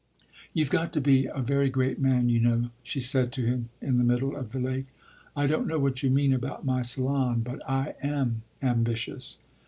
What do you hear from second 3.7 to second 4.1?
in the